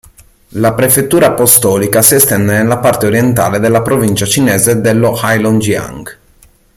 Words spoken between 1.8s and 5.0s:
si estende nella parte orientale della provincia cinese